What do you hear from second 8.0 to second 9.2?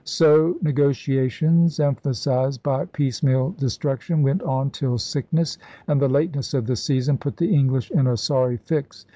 a sorry fix.